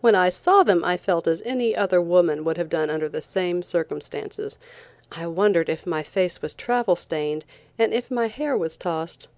When 0.00 0.14
I 0.14 0.30
saw 0.30 0.62
them 0.62 0.82
I 0.82 0.96
felt 0.96 1.26
as 1.26 1.42
any 1.44 1.76
other 1.76 2.00
woman 2.00 2.42
would 2.44 2.56
have 2.56 2.70
done 2.70 2.88
under 2.88 3.06
the 3.06 3.20
same 3.20 3.62
circumstances. 3.62 4.56
I 5.12 5.26
wondered 5.26 5.68
if 5.68 5.84
my 5.86 6.02
face 6.02 6.40
was 6.40 6.54
travel 6.54 6.96
stained, 6.96 7.44
and 7.78 7.92
if 7.92 8.10
my 8.10 8.28
hair 8.28 8.56
was 8.56 8.78
tossed. 8.78 9.28